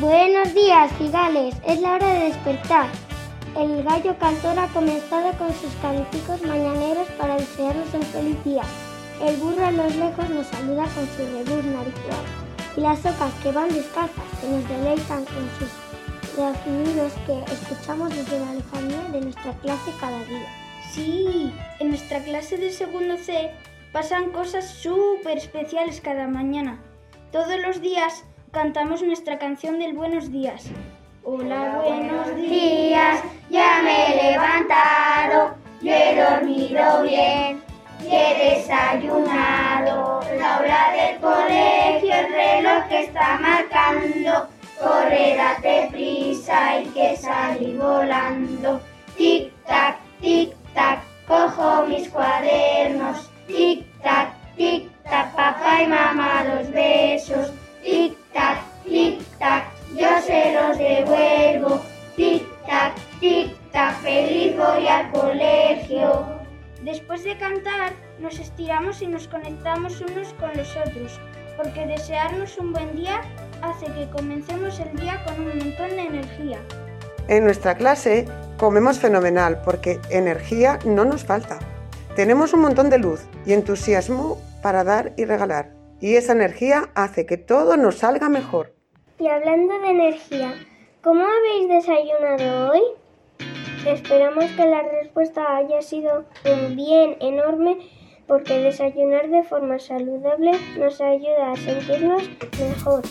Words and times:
Buenos 0.00 0.54
días, 0.54 0.92
cigales. 0.96 1.56
Es 1.66 1.80
la 1.80 1.94
hora 1.94 2.06
de 2.06 2.24
despertar. 2.26 2.88
El 3.56 3.82
gallo 3.82 4.16
cantor 4.16 4.56
ha 4.56 4.68
comenzado 4.68 5.32
con 5.38 5.52
sus 5.52 5.74
canticos 5.82 6.40
mañaneros 6.42 7.08
para 7.18 7.34
desearnos 7.34 7.92
un 7.92 8.02
feliz 8.02 8.44
día. 8.44 8.62
El 9.20 9.36
burro 9.38 9.66
a 9.66 9.72
los 9.72 9.96
lejos 9.96 10.30
nos 10.30 10.46
saluda 10.46 10.86
con 10.94 11.04
su 11.08 11.26
rebuzna 11.26 11.82
ritual. 11.82 12.24
Y 12.76 12.80
las 12.80 13.00
ocas 13.00 13.34
que 13.42 13.50
van 13.50 13.70
descalzas, 13.70 14.24
que 14.40 14.46
nos 14.46 14.68
deleitan 14.68 15.24
con 15.24 15.50
sus 15.58 16.36
graznidos 16.36 17.12
que 17.26 17.52
escuchamos 17.52 18.10
desde 18.10 18.38
la 18.38 18.54
lejanía 18.54 19.02
de 19.10 19.20
nuestra 19.20 19.52
clase 19.54 19.90
cada 20.00 20.22
día. 20.26 20.46
Sí, 20.92 21.52
en 21.80 21.88
nuestra 21.88 22.22
clase 22.22 22.56
de 22.56 22.70
segundo 22.70 23.16
C 23.16 23.50
pasan 23.92 24.30
cosas 24.30 24.70
súper 24.70 25.38
especiales 25.38 26.00
cada 26.00 26.28
mañana. 26.28 26.80
Todos 27.32 27.58
los 27.66 27.80
días 27.80 28.24
cantamos 28.52 29.02
nuestra 29.02 29.38
canción 29.38 29.78
del 29.78 29.94
buenos 29.94 30.30
días. 30.30 30.64
Hola, 31.22 31.82
buenos 31.84 32.36
días, 32.36 33.22
ya 33.50 33.82
me 33.82 34.06
he 34.06 34.32
levantado, 34.32 35.56
yo 35.82 35.92
he 35.92 36.16
dormido 36.16 37.02
bien, 37.02 37.62
y 38.02 38.14
he 38.14 38.56
desayunado. 38.56 40.22
La 40.38 40.58
hora 40.58 40.92
del 40.92 41.20
colegio, 41.20 42.14
el 42.14 42.32
reloj 42.32 42.88
que 42.88 43.04
está 43.04 43.38
marcando, 43.38 44.48
corre, 44.80 45.36
date 45.36 45.88
prisa, 45.90 46.80
y 46.80 46.86
que 46.86 47.16
salir 47.16 47.76
volando. 47.76 48.80
Tic 49.16 49.52
tac, 49.66 49.98
tic 50.20 50.54
tac, 50.72 51.00
cojo 51.26 51.86
mis 51.86 52.08
cuadernos, 52.08 53.17
conectamos 69.30 70.00
unos 70.00 70.32
con 70.34 70.56
los 70.56 70.76
otros, 70.76 71.20
porque 71.56 71.86
desearnos 71.86 72.56
un 72.58 72.72
buen 72.72 72.94
día 72.96 73.22
hace 73.62 73.86
que 73.86 74.08
comencemos 74.10 74.78
el 74.80 74.96
día 74.98 75.24
con 75.24 75.40
un 75.40 75.58
montón 75.58 75.90
de 75.90 76.02
energía. 76.02 76.58
En 77.28 77.44
nuestra 77.44 77.76
clase 77.76 78.26
comemos 78.56 78.98
fenomenal 78.98 79.60
porque 79.64 80.00
energía 80.10 80.78
no 80.84 81.04
nos 81.04 81.24
falta. 81.24 81.58
Tenemos 82.16 82.52
un 82.52 82.60
montón 82.60 82.90
de 82.90 82.98
luz 82.98 83.26
y 83.44 83.52
entusiasmo 83.52 84.38
para 84.62 84.82
dar 84.84 85.12
y 85.16 85.24
regalar 85.24 85.78
y 86.00 86.14
esa 86.14 86.32
energía 86.32 86.90
hace 86.94 87.26
que 87.26 87.36
todo 87.36 87.76
nos 87.76 87.98
salga 87.98 88.28
mejor. 88.28 88.74
Y 89.18 89.26
hablando 89.28 89.78
de 89.80 89.90
energía, 89.90 90.54
¿cómo 91.02 91.24
habéis 91.24 91.68
desayunado 91.68 92.72
hoy? 92.72 92.82
Esperamos 93.86 94.44
que 94.52 94.66
la 94.66 94.82
respuesta 94.82 95.56
haya 95.56 95.82
sido 95.82 96.24
un 96.44 96.76
bien 96.76 97.16
enorme 97.20 97.78
porque 98.28 98.58
desayunar 98.58 99.28
de 99.30 99.42
forma 99.42 99.78
saludable 99.78 100.52
nos 100.78 101.00
ayuda 101.00 101.52
a 101.52 101.56
sentirnos 101.56 102.22
mejor 102.60 103.02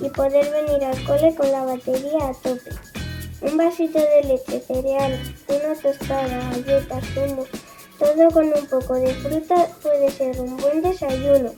y 0.00 0.08
poder 0.08 0.50
venir 0.50 0.82
al 0.82 1.04
cole 1.04 1.34
con 1.34 1.52
la 1.52 1.64
batería 1.64 2.30
a 2.30 2.32
tope. 2.32 2.70
Un 3.42 3.58
vasito 3.58 3.98
de 3.98 4.26
leche, 4.26 4.58
cereal, 4.60 5.20
una 5.48 5.74
tostada, 5.74 6.50
galletas, 6.50 7.04
zumo, 7.12 7.44
todo 7.98 8.30
con 8.30 8.46
un 8.46 8.66
poco 8.66 8.94
de 8.94 9.12
fruta 9.14 9.68
puede 9.82 10.10
ser 10.10 10.40
un 10.40 10.56
buen 10.56 10.80
desayuno. 10.80 11.50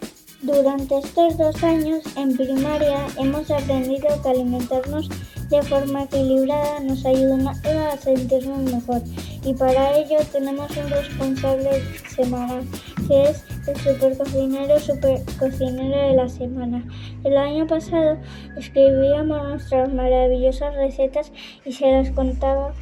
Durante 0.43 0.99
estos 0.99 1.39
dos 1.39 1.63
años 1.63 2.03
en 2.17 2.37
primaria 2.37 3.07
hemos 3.19 3.51
aprendido 3.51 4.09
que 4.21 4.29
alimentarnos 4.29 5.09
de 5.49 5.63
forma 5.63 6.03
equilibrada 6.03 6.81
nos 6.81 7.07
ayuda 7.07 7.53
a 7.93 7.97
sentirnos 7.97 8.59
mejor 8.71 9.01
y 9.47 9.55
para 9.55 9.97
ello 9.97 10.17
tenemos 10.33 10.77
un 10.77 10.91
responsable 10.91 11.81
semanal 12.09 12.65
que 13.07 13.23
es 13.23 13.45
el 13.69 13.77
super 13.77 14.19
cocinero 14.19 14.81
super 14.81 15.21
cocinero 15.39 16.09
de 16.09 16.15
la 16.15 16.29
semana. 16.29 16.85
El 17.23 17.37
año 17.37 17.65
pasado 17.69 18.19
escribíamos 18.57 19.41
nuestras 19.45 19.95
maravillosas 19.95 20.75
recetas 20.75 21.31
y 21.65 21.71
se 21.71 21.93
las 21.93 22.11
contaba 22.11 22.73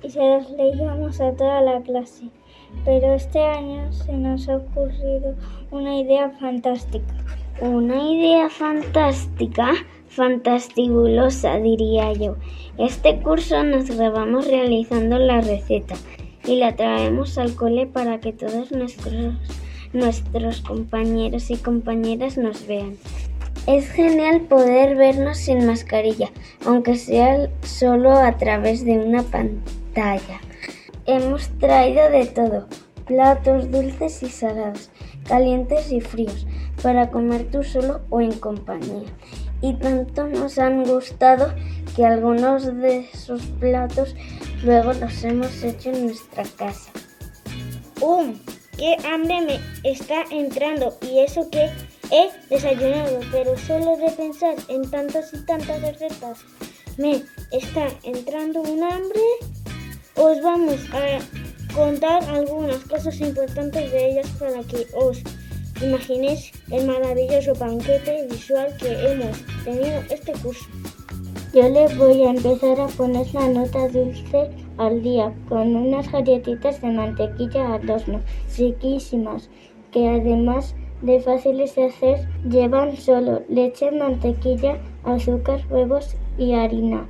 y 0.00 0.10
se 0.10 0.20
las 0.20 0.48
leíamos 0.50 1.20
a 1.20 1.32
toda 1.32 1.60
la 1.60 1.80
clase. 1.80 2.28
Pero 2.84 3.14
este 3.14 3.40
año 3.40 3.92
se 3.92 4.12
nos 4.12 4.48
ha 4.48 4.58
ocurrido 4.58 5.34
una 5.72 5.98
idea 5.98 6.30
fantástica. 6.30 7.14
Una 7.60 8.00
idea 8.10 8.48
fantástica, 8.48 9.72
fantastibulosa 10.14 11.58
diría 11.58 12.12
yo. 12.12 12.36
Este 12.78 13.20
curso 13.20 13.62
nos 13.64 13.90
grabamos 13.90 14.46
realizando 14.46 15.18
la 15.18 15.40
receta 15.40 15.94
y 16.46 16.56
la 16.56 16.76
traemos 16.76 17.38
al 17.38 17.54
cole 17.54 17.86
para 17.86 18.20
que 18.20 18.32
todos 18.32 18.72
nuestros, 18.72 19.34
nuestros 19.92 20.60
compañeros 20.60 21.50
y 21.50 21.56
compañeras 21.56 22.36
nos 22.36 22.66
vean. 22.66 22.96
Es 23.66 23.90
genial 23.90 24.42
poder 24.42 24.96
vernos 24.96 25.38
sin 25.38 25.66
mascarilla, 25.66 26.30
aunque 26.66 26.96
sea 26.96 27.48
solo 27.62 28.12
a 28.12 28.36
través 28.36 28.84
de 28.84 28.98
una 28.98 29.22
pantalla. 29.22 30.40
Hemos 31.06 31.48
traído 31.58 32.10
de 32.10 32.26
todo, 32.26 32.66
platos 33.06 33.70
dulces 33.70 34.22
y 34.22 34.28
salados, 34.28 34.90
calientes 35.28 35.92
y 35.92 36.00
fríos, 36.00 36.46
para 36.82 37.10
comer 37.10 37.50
tú 37.50 37.62
solo 37.62 38.00
o 38.10 38.20
en 38.20 38.32
compañía. 38.32 39.04
Y 39.62 39.74
tanto 39.74 40.26
nos 40.26 40.58
han 40.58 40.84
gustado 40.84 41.54
que 41.96 42.04
algunos 42.04 42.66
de 42.66 43.08
esos 43.12 43.42
platos 43.60 44.14
luego 44.64 44.92
los 44.92 45.24
hemos 45.24 45.62
hecho 45.62 45.90
en 45.90 46.06
nuestra 46.06 46.44
casa. 46.56 46.90
¡Um! 48.00 48.34
¡Qué 48.76 48.96
hambre 49.06 49.40
me 49.42 49.90
está 49.90 50.24
entrando! 50.30 50.98
Y 51.02 51.20
eso 51.20 51.48
que 51.50 51.70
he 52.10 52.30
desayunado, 52.50 53.20
pero 53.30 53.56
solo 53.56 53.96
de 53.96 54.10
pensar 54.10 54.56
en 54.68 54.90
tantas 54.90 55.32
y 55.32 55.38
tantas 55.46 55.80
recetas 55.80 56.38
me 56.98 57.22
está 57.52 57.88
entrando 58.02 58.60
un 58.60 58.82
hambre 58.82 59.20
os 60.14 60.42
vamos 60.42 60.78
a 60.92 61.74
contar 61.74 62.22
algunas 62.24 62.78
cosas 62.84 63.18
importantes 63.20 63.90
de 63.90 64.10
ellas 64.10 64.28
para 64.38 64.62
que 64.64 64.86
os 64.92 65.22
imaginéis 65.82 66.52
el 66.70 66.86
maravilloso 66.86 67.54
banquete 67.54 68.26
visual 68.30 68.74
que 68.78 68.92
hemos 68.92 69.44
tenido 69.64 70.00
este 70.10 70.32
curso. 70.32 70.66
Yo 71.54 71.68
le 71.68 71.86
voy 71.96 72.22
a 72.24 72.30
empezar 72.30 72.80
a 72.80 72.86
poner 72.86 73.26
la 73.34 73.48
nota 73.48 73.88
dulce 73.88 74.50
al 74.78 75.02
día 75.02 75.32
con 75.48 75.76
unas 75.76 76.10
galletitas 76.10 76.80
de 76.80 76.88
mantequilla 76.88 77.74
al 77.74 77.90
horno, 77.90 78.20
riquísimas, 78.56 79.50
que 79.90 80.08
además 80.08 80.74
de 81.02 81.20
fáciles 81.20 81.74
de 81.74 81.84
hacer, 81.86 82.28
llevan 82.48 82.96
solo 82.96 83.42
leche, 83.48 83.90
mantequilla, 83.90 84.78
azúcar, 85.04 85.60
huevos 85.68 86.16
y 86.38 86.54
harina. 86.54 87.06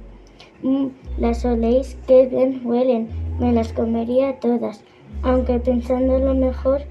Mm, 0.62 0.88
las 1.18 1.44
oléis, 1.44 1.96
qué 2.06 2.26
bien 2.26 2.62
huelen, 2.64 3.08
me 3.38 3.52
las 3.52 3.72
comería 3.72 4.40
todas. 4.40 4.82
Aunque 5.22 5.60
pensándolo 5.60 6.34
mejor, 6.34 6.82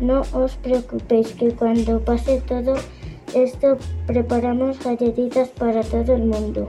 no 0.00 0.22
os 0.32 0.56
preocupéis 0.56 1.32
que 1.34 1.52
cuando 1.52 2.00
pase 2.00 2.40
todo 2.40 2.74
esto 3.34 3.76
preparamos 4.06 4.82
galletitas 4.82 5.48
para 5.50 5.82
todo 5.82 6.14
el 6.14 6.24
mundo. 6.24 6.68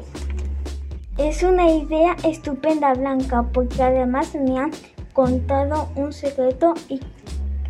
Es 1.18 1.44
una 1.44 1.70
idea 1.70 2.16
estupenda, 2.24 2.94
Blanca, 2.94 3.44
porque 3.54 3.82
además 3.82 4.36
me 4.36 4.60
han 4.60 4.72
contado 5.14 5.90
un 5.96 6.14
secreto 6.14 6.74
y, 6.90 7.00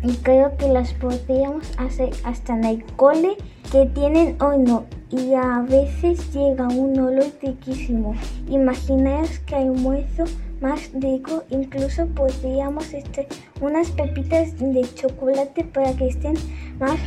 y 0.02 0.14
creo 0.16 0.56
que 0.56 0.68
las 0.68 0.92
podríamos 0.94 1.70
hacer 1.78 2.10
hasta 2.24 2.54
en 2.54 2.64
el 2.64 2.84
cole 2.96 3.36
que 3.70 3.86
tienen 3.86 4.36
hoy 4.42 4.58
no 4.58 4.84
y 5.10 5.34
a 5.34 5.60
veces 5.60 6.32
llega 6.32 6.66
un 6.68 6.98
olor 6.98 7.26
riquísimo. 7.42 8.14
Imaginaos 8.48 9.38
que 9.40 9.56
hay 9.56 9.68
hueso 9.68 10.24
más 10.60 10.90
rico, 10.94 11.44
incluso 11.50 12.06
podríamos 12.06 12.92
este, 12.94 13.28
unas 13.60 13.90
pepitas 13.90 14.58
de 14.58 14.82
chocolate 14.94 15.64
para 15.64 15.92
que 15.94 16.08
estén 16.08 16.34
más 16.78 16.98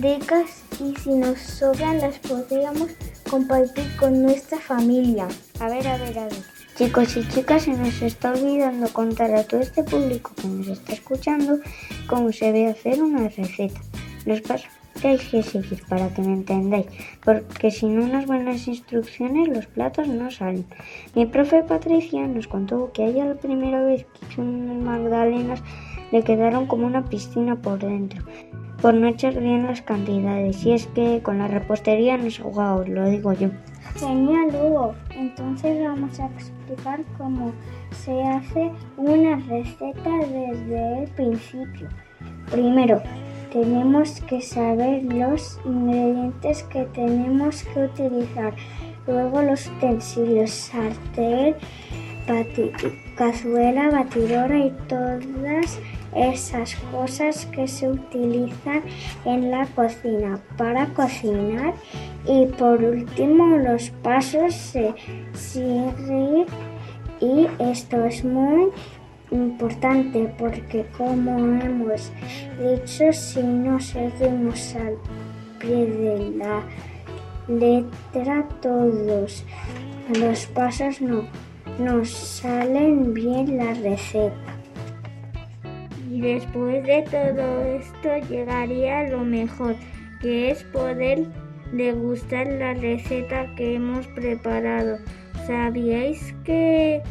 ricas 0.00 0.62
y 0.80 0.94
si 0.96 1.14
nos 1.14 1.38
sobran 1.38 1.98
las 1.98 2.18
podríamos 2.18 2.90
compartir 3.28 3.84
con 3.98 4.22
nuestra 4.22 4.58
familia. 4.58 5.26
A 5.58 5.68
ver, 5.68 5.86
a 5.88 5.96
ver, 5.96 6.18
a 6.18 6.24
ver. 6.24 6.53
Chicos 6.76 7.16
y 7.16 7.28
chicas, 7.28 7.62
se 7.62 7.72
nos 7.72 8.02
está 8.02 8.32
olvidando 8.32 8.88
contar 8.88 9.32
a 9.32 9.44
todo 9.44 9.60
este 9.60 9.84
público 9.84 10.32
que 10.34 10.48
nos 10.48 10.66
está 10.66 10.92
escuchando 10.92 11.60
cómo 12.08 12.32
se 12.32 12.46
debe 12.46 12.72
hacer 12.72 13.00
una 13.00 13.28
receta. 13.28 13.80
Los 14.26 14.40
pasos 14.40 14.70
que 15.00 15.06
hay 15.06 15.18
que 15.18 15.44
seguir 15.44 15.84
para 15.88 16.12
que 16.12 16.22
me 16.22 16.32
entendáis, 16.32 16.86
porque 17.24 17.70
sin 17.70 18.00
unas 18.00 18.26
buenas 18.26 18.66
instrucciones 18.66 19.46
los 19.50 19.66
platos 19.66 20.08
no 20.08 20.32
salen. 20.32 20.66
Mi 21.14 21.26
profe 21.26 21.62
Patricia 21.62 22.26
nos 22.26 22.48
contó 22.48 22.90
que 22.92 23.04
a 23.04 23.06
ella 23.06 23.26
la 23.26 23.36
primera 23.36 23.80
vez 23.80 24.04
que 24.06 24.26
hizo 24.32 24.42
unas 24.42 24.76
magdalenas 24.76 25.62
le 26.10 26.24
quedaron 26.24 26.66
como 26.66 26.88
una 26.88 27.04
piscina 27.04 27.54
por 27.54 27.78
dentro, 27.78 28.24
por 28.82 28.94
no 28.94 29.06
echar 29.06 29.38
bien 29.38 29.64
las 29.64 29.80
cantidades. 29.82 30.64
Y 30.64 30.72
es 30.72 30.88
que 30.88 31.22
con 31.22 31.38
la 31.38 31.46
repostería 31.46 32.16
no 32.16 32.28
jugado, 32.42 32.84
lo 32.84 33.08
digo 33.08 33.32
yo. 33.32 33.50
Genial, 33.96 34.48
Hugo. 34.54 34.94
Entonces 35.10 35.82
vamos 35.82 36.18
a 36.20 36.26
explicar 36.26 37.00
cómo 37.16 37.52
se 37.90 38.22
hace 38.22 38.72
una 38.96 39.36
receta 39.36 40.10
desde 40.18 41.02
el 41.02 41.10
principio. 41.10 41.88
Primero, 42.50 43.00
tenemos 43.52 44.20
que 44.22 44.40
saber 44.40 45.04
los 45.04 45.60
ingredientes 45.64 46.64
que 46.64 46.84
tenemos 46.86 47.62
que 47.62 47.84
utilizar. 47.84 48.54
Luego 49.06 49.42
los 49.42 49.66
utensilios, 49.68 50.50
sartén, 50.50 51.54
cazuela, 53.16 53.90
batidora 53.90 54.58
y 54.58 54.70
todas 54.88 55.78
esas 56.14 56.74
cosas 56.92 57.46
que 57.46 57.66
se 57.66 57.88
utilizan 57.88 58.82
en 59.24 59.50
la 59.50 59.66
cocina 59.66 60.40
para 60.56 60.86
cocinar 60.86 61.74
y 62.26 62.46
por 62.46 62.82
último 62.82 63.56
los 63.58 63.90
pasos 64.02 64.54
se 64.54 64.94
siguen 65.34 66.46
y 67.20 67.46
esto 67.58 68.04
es 68.04 68.24
muy 68.24 68.68
importante 69.30 70.32
porque 70.38 70.86
como 70.96 71.38
hemos 71.62 72.12
dicho 72.58 73.12
si 73.12 73.42
no 73.42 73.80
seguimos 73.80 74.74
al 74.76 74.96
pie 75.58 75.86
de 75.86 76.30
la 76.38 76.62
letra 77.48 78.48
todos 78.60 79.44
los 80.18 80.46
pasos 80.46 81.00
no 81.00 81.24
nos 81.78 82.08
salen 82.08 83.14
bien 83.14 83.56
la 83.56 83.74
receta. 83.74 84.53
Y 86.14 86.20
después 86.20 86.86
de 86.86 87.02
todo 87.10 87.64
esto 87.64 88.28
llegaría 88.28 89.08
lo 89.08 89.24
mejor, 89.24 89.74
que 90.20 90.52
es 90.52 90.62
poder 90.62 91.26
degustar 91.72 92.46
la 92.46 92.72
receta 92.72 93.52
que 93.56 93.74
hemos 93.74 94.06
preparado. 94.06 94.98
¿Sabíais 95.44 96.32
que 96.44 97.02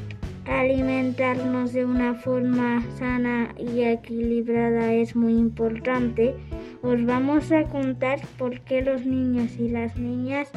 alimentarnos 0.45 1.73
de 1.73 1.83
una 1.83 2.13
forma 2.13 2.81
sana 2.97 3.53
y 3.57 3.81
equilibrada 3.81 4.94
es 4.94 5.17
muy 5.17 5.33
importante? 5.33 6.33
Os 6.81 7.06
vamos 7.06 7.51
a 7.51 7.65
contar 7.65 8.21
por 8.38 8.61
qué 8.61 8.83
los 8.83 9.06
niños 9.06 9.57
y 9.59 9.67
las 9.67 9.97
niñas 9.97 10.49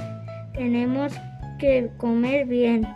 tenemos 0.55 1.13
que 1.59 1.91
comer 1.97 2.47
bien. 2.47 2.87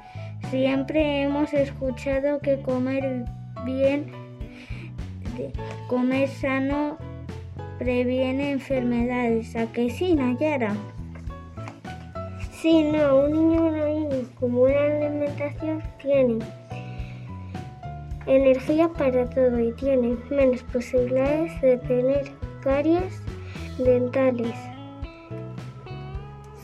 Siempre 0.52 1.22
hemos 1.22 1.52
escuchado 1.52 2.38
que 2.38 2.62
comer 2.62 3.24
bien 3.64 4.19
comer 5.88 6.28
sano 6.28 6.98
previene 7.78 8.52
enfermedades. 8.52 9.56
¿A 9.56 9.66
qué 9.72 9.90
sí, 9.90 10.14
Nayara? 10.14 10.74
Sí, 12.52 12.82
no, 12.82 13.24
un 13.24 13.32
niño 13.32 13.62
o 13.62 13.68
una 13.68 13.86
niña 13.86 14.28
con 14.38 14.52
buena 14.52 14.80
alimentación 14.96 15.82
tiene 16.02 16.38
energía 18.26 18.88
para 18.88 19.28
todo 19.30 19.58
y 19.58 19.72
tiene 19.72 20.16
menos 20.30 20.62
posibilidades 20.64 21.58
de 21.62 21.78
tener 21.78 22.30
caries 22.62 23.22
dentales, 23.78 24.54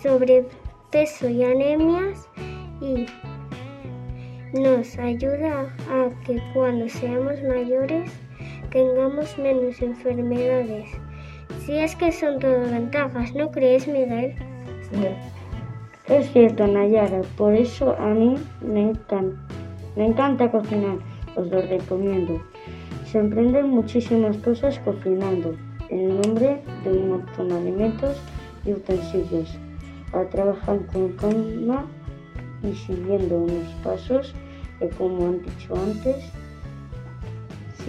sobrepeso 0.02 1.28
y 1.30 1.44
anemias 1.44 2.28
y 2.82 3.06
nos 4.52 4.98
ayuda 4.98 5.74
a 5.90 6.10
que 6.24 6.40
cuando 6.52 6.88
seamos 6.88 7.42
mayores 7.42 8.10
tengamos 8.76 9.38
menos 9.38 9.80
enfermedades. 9.80 10.90
Si 11.64 11.72
es 11.78 11.96
que 11.96 12.12
son 12.12 12.38
todo 12.38 12.60
ventajas, 12.70 13.34
¿no 13.34 13.50
crees, 13.50 13.88
Miguel? 13.88 14.34
Es 16.06 16.30
cierto, 16.30 16.66
Nayara, 16.66 17.22
por 17.38 17.54
eso 17.54 17.96
a 17.98 18.08
mí 18.08 18.34
me 18.60 18.90
encanta, 18.90 19.34
me 19.96 20.08
encanta 20.08 20.50
cocinar, 20.50 20.98
os 21.36 21.46
lo 21.48 21.62
recomiendo. 21.62 22.38
Se 23.06 23.18
emprenden 23.18 23.70
muchísimas 23.70 24.36
cosas 24.36 24.78
cocinando, 24.80 25.56
en 25.88 26.20
nombre 26.20 26.60
de 26.84 26.90
un 26.90 27.08
montón 27.12 27.48
de 27.48 27.56
alimentos 27.56 28.20
y 28.66 28.72
utensilios. 28.72 29.56
A 30.12 30.24
trabajar 30.24 30.84
con 30.92 31.12
calma 31.12 31.86
y 32.62 32.74
siguiendo 32.74 33.38
unos 33.38 33.72
pasos 33.82 34.34
que, 34.78 34.90
como 34.90 35.28
han 35.28 35.42
dicho 35.42 35.74
antes, 35.74 36.30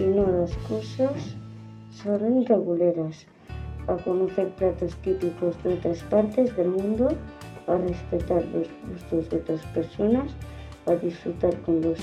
no 0.06 0.26
las 0.40 0.56
cosas 0.68 1.36
son 1.90 2.46
reguleras, 2.46 3.26
a 3.88 3.96
conocer 3.96 4.48
platos 4.50 4.94
típicos 4.96 5.60
de 5.64 5.74
otras 5.74 6.02
partes 6.04 6.54
del 6.56 6.68
mundo, 6.68 7.08
a 7.66 7.76
respetar 7.76 8.44
los 8.46 8.68
gustos 8.88 9.30
de 9.30 9.36
otras 9.38 9.66
personas, 9.66 10.32
a 10.86 10.94
disfrutar 10.94 11.56
con 11.62 11.80
los 11.80 11.98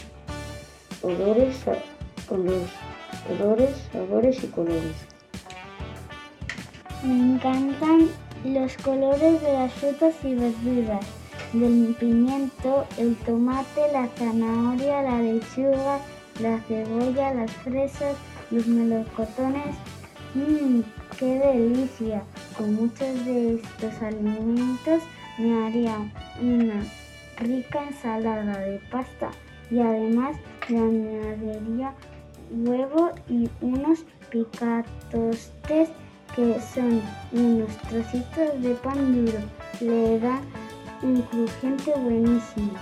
olores, 1.02 1.64
con 2.28 2.46
los 2.46 2.70
olores, 3.32 3.88
sabores 3.92 4.44
y 4.44 4.48
colores. 4.48 5.08
Me 7.04 7.36
encantan 7.36 8.10
los 8.44 8.76
colores 8.78 9.42
de 9.42 9.54
las 9.54 9.72
frutas 9.74 10.16
y 10.24 10.36
verduras, 10.36 11.06
del 11.54 11.96
pimiento, 12.00 12.86
el 12.98 13.16
tomate, 13.18 13.82
la 13.94 14.08
zanahoria, 14.08 15.02
la 15.04 15.22
lechuga, 15.22 16.00
la 16.40 16.60
cebolla, 16.62 17.34
las 17.34 17.52
fresas, 17.52 18.16
los 18.52 18.68
melocotones. 18.68 19.76
¡Mmm, 20.34 20.82
qué 21.18 21.40
delicia! 21.40 22.24
Con 22.58 22.76
muchos 22.76 23.26
de 23.26 23.56
estos 23.56 24.02
alimentos 24.02 25.02
me 25.38 25.66
haría 25.66 25.98
una 26.42 26.84
rica 27.38 27.84
ensalada 27.88 28.60
de 28.60 28.80
pasta 28.92 29.30
y 29.70 29.80
además 29.80 30.38
le 30.70 30.78
añadiría 30.78 31.94
huevo 32.52 33.12
y 33.30 33.50
unos 33.62 34.06
picatostes 34.30 35.90
que 36.36 36.60
son 36.74 37.02
unos 37.32 37.76
trocitos 37.78 38.62
de 38.62 38.76
pan 38.76 39.26
duro. 39.26 39.40
Le 39.80 40.20
da 40.20 40.42
un 41.02 41.22
crujiente 41.24 41.94
buenísimo. 41.98 42.74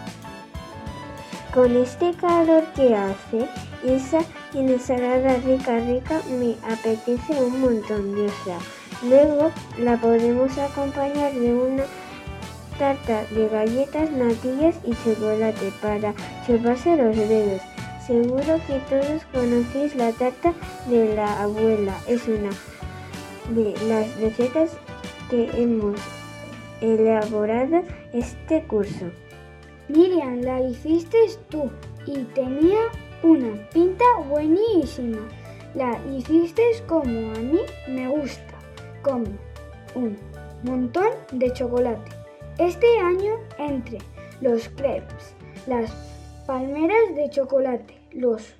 Con 1.54 1.78
este 1.78 2.14
calor 2.16 2.64
que 2.76 2.95
hace, 2.95 3.48
esa 3.86 4.22
ensalada 4.56 5.36
rica 5.45 5.78
rica 5.81 6.19
me 6.40 6.56
apetece 6.68 7.40
un 7.40 7.62
montón, 7.62 8.16
de 8.16 8.31
Luego 9.07 9.52
la 9.78 9.98
podemos 9.98 10.57
acompañar 10.57 11.31
de 11.31 11.54
una 11.54 11.83
tarta 12.80 13.26
de 13.26 13.48
galletas, 13.50 14.10
natillas 14.10 14.78
y 14.83 14.95
chocolate 15.04 15.72
para 15.80 16.16
chuparse 16.48 16.95
los 16.95 17.16
dedos. 17.16 17.62
Seguro 18.07 18.60
que 18.66 18.80
todos 18.90 19.24
conocéis 19.31 19.95
la 19.95 20.12
tarta 20.12 20.56
de 20.88 21.14
la 21.14 21.44
abuela. 21.44 21.95
Es 22.07 22.28
una 22.28 22.50
de 23.50 23.76
las 23.88 24.19
recetas 24.19 24.72
que 25.30 25.52
hemos 25.54 26.00
elaborado 26.81 27.83
este 28.12 28.64
curso. 28.64 29.12
Miriam, 29.90 30.42
la 30.42 30.61
hiciste 30.61 31.18
tú 31.49 31.69
y 32.06 32.23
tenía 32.33 32.80
una 33.21 33.69
pinta 33.69 34.06
buenísima. 34.30 35.19
La 35.75 35.99
hiciste 36.16 36.63
como 36.87 37.31
a 37.31 37.40
mí 37.40 37.59
me 37.87 38.07
gusta, 38.07 38.54
como 39.02 39.25
un 39.95 40.18
montón 40.63 41.09
de 41.31 41.52
chocolate. 41.52 42.11
Este 42.57 42.99
año 42.99 43.33
entre 43.57 43.97
los 44.40 44.69
crepes, 44.69 45.35
las 45.68 45.92
palmeras 46.45 47.16
de 47.16 47.30
chocolate, 47.30 47.99
los 48.11 48.56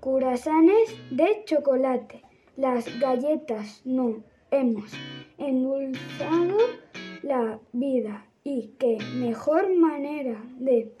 curasanes 0.00 0.94
de 1.10 1.42
chocolate, 1.44 2.22
las 2.56 2.86
galletas 3.00 3.80
no 3.84 4.22
hemos 4.50 4.92
endulzado 5.38 6.58
la 7.22 7.58
vida 7.72 8.29
y 8.44 8.74
qué 8.78 8.98
mejor 9.16 9.74
manera 9.76 10.42
de 10.58 10.92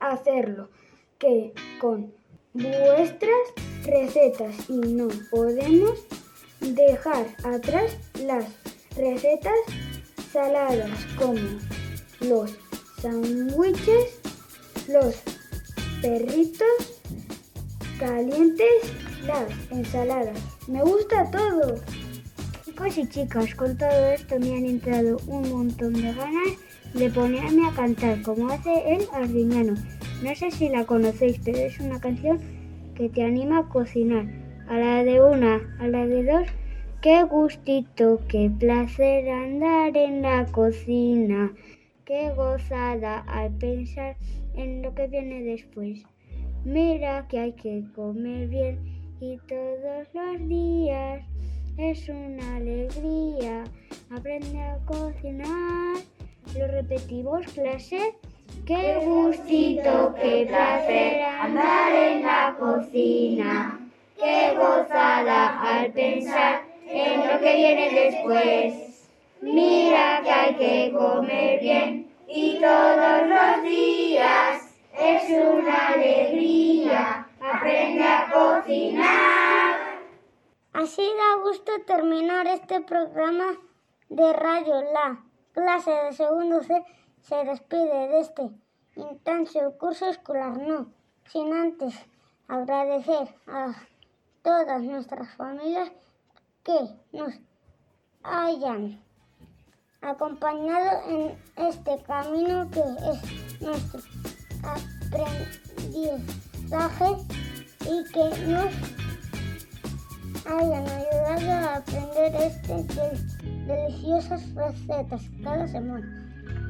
hacerlo 0.00 0.70
que 1.18 1.52
con 1.80 2.12
vuestras 2.52 3.40
recetas 3.84 4.68
y 4.68 4.78
no 4.78 5.08
podemos 5.30 6.04
dejar 6.60 7.26
atrás 7.44 7.96
las 8.24 8.46
recetas 8.96 9.54
saladas 10.32 10.90
como 11.16 11.40
los 12.20 12.58
sándwiches, 13.00 14.20
los 14.88 15.16
perritos 16.02 17.00
calientes, 17.98 18.92
las 19.26 19.50
ensaladas. 19.70 20.38
Me 20.66 20.82
gusta 20.82 21.30
todo. 21.30 21.76
Chicos 22.64 22.98
y 22.98 23.08
chicas, 23.08 23.54
con 23.54 23.76
todo 23.76 24.10
esto 24.10 24.38
me 24.38 24.56
han 24.56 24.66
entrado 24.66 25.18
un 25.26 25.50
montón 25.50 25.92
de 25.92 26.12
ganas 26.12 26.58
de 26.94 27.10
ponerme 27.10 27.66
a 27.66 27.72
cantar 27.72 28.20
como 28.22 28.48
hace 28.48 28.94
el 28.94 29.02
Ardiñano. 29.12 29.74
No 30.22 30.34
sé 30.34 30.50
si 30.50 30.68
la 30.68 30.84
conocéis, 30.84 31.40
pero 31.44 31.58
es 31.58 31.78
una 31.80 32.00
canción 32.00 32.38
que 32.94 33.08
te 33.08 33.22
anima 33.22 33.58
a 33.58 33.68
cocinar. 33.68 34.26
A 34.68 34.76
la 34.78 35.04
de 35.04 35.20
una, 35.20 35.60
a 35.80 35.88
la 35.88 36.06
de 36.06 36.24
dos, 36.24 36.48
qué 37.00 37.22
gustito, 37.24 38.20
qué 38.28 38.50
placer 38.58 39.28
andar 39.28 39.96
en 39.96 40.22
la 40.22 40.46
cocina. 40.46 41.52
Qué 42.04 42.30
gozada 42.36 43.20
al 43.20 43.52
pensar 43.52 44.16
en 44.54 44.82
lo 44.82 44.94
que 44.94 45.06
viene 45.06 45.42
después. 45.42 46.02
Mira 46.64 47.26
que 47.28 47.38
hay 47.38 47.52
que 47.52 47.84
comer 47.94 48.48
bien 48.48 48.78
y 49.20 49.38
todos 49.48 50.08
los 50.12 50.48
días 50.48 51.24
es 51.78 52.08
una 52.08 52.56
alegría. 52.56 53.64
Aprende 54.10 54.60
a 54.60 54.78
cocinar. 54.84 55.96
Lo 56.56 56.66
repetimos, 56.66 57.46
clase. 57.52 58.16
Qué 58.66 59.00
gustito, 59.04 60.14
qué 60.20 60.46
placer 60.48 61.22
andar 61.22 61.92
en 61.92 62.22
la 62.22 62.56
cocina. 62.58 63.78
Qué 64.16 64.54
gozada 64.56 65.60
al 65.60 65.92
pensar 65.92 66.62
en 66.86 67.20
lo 67.20 67.38
que 67.38 67.56
viene 67.56 67.90
después. 67.90 69.08
Mira 69.40 70.20
que 70.22 70.30
hay 70.30 70.54
que 70.56 70.92
comer 70.92 71.60
bien 71.60 72.10
y 72.28 72.58
todos 72.60 73.28
los 73.28 73.62
días 73.62 74.74
es 74.98 75.30
una 75.30 75.88
alegría. 75.88 77.26
Aprende 77.40 78.04
a 78.04 78.30
cocinar. 78.32 79.76
Así 80.72 81.02
da 81.02 81.42
gusto 81.42 81.72
terminar 81.86 82.46
este 82.48 82.80
programa 82.80 83.56
de 84.08 84.32
Radio 84.32 84.82
La. 84.92 85.29
Clase 85.52 85.90
de 85.90 86.12
segundo 86.12 86.62
C 86.62 86.84
se 87.22 87.44
despide 87.44 88.08
de 88.08 88.20
este 88.20 88.50
intenso 88.94 89.76
curso 89.78 90.06
escolar, 90.06 90.56
no, 90.56 90.92
sin 91.26 91.52
antes 91.52 91.94
agradecer 92.46 93.34
a 93.46 93.74
todas 94.42 94.82
nuestras 94.82 95.34
familias 95.36 95.90
que 96.62 96.78
nos 97.12 97.34
hayan 98.22 99.02
acompañado 100.02 101.02
en 101.08 101.38
este 101.56 102.02
camino 102.04 102.70
que 102.70 102.80
es 102.80 103.60
nuestro 103.60 104.00
aprendizaje 104.62 106.26
y 107.82 108.04
que 108.12 108.24
nos 108.46 108.72
hayan 110.46 110.86
ayudado 110.88 111.50
a 111.50 111.76
aprender 111.76 112.34
estas 112.34 113.39
deliciosas 113.70 114.54
recetas 114.54 115.30
cada 115.42 115.66
semana. 115.68 116.06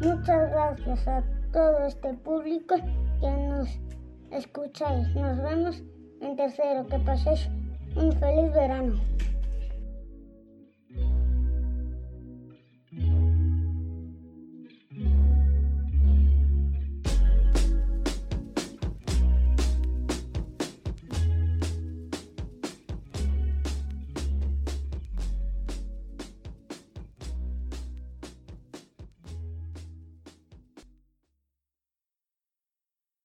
Muchas 0.03 0.51
gracias 0.51 1.09
a 1.09 1.23
todo 1.53 1.87
este 1.87 2.15
público 2.15 2.75
que 3.21 3.31
nos 3.31 3.69
escucháis. 4.31 5.09
Nos 5.15 5.37
vemos 5.43 5.83
en 6.21 6.37
tercero. 6.37 6.87
Que 6.87 6.99
paséis 6.99 7.49
un 7.97 8.13
feliz 8.13 8.53
verano. 8.53 9.01